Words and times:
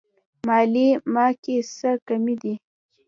مالې 0.47 0.87
ما 1.13 1.27
کې 1.43 1.55
څه 1.75 1.89
کمی 2.07 2.35
دی. 2.41 2.53